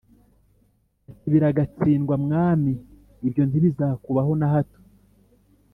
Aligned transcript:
ati 1.11 1.25
“Biragatsindwa 1.33 2.15
Mwami, 2.23 2.73
ibyo 3.27 3.43
ntibizakubaho 3.45 4.31
na 4.39 4.47
hato. 4.53 4.79